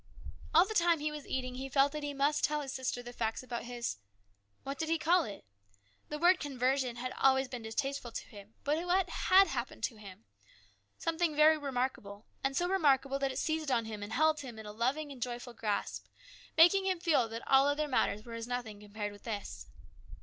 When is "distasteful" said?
7.61-8.11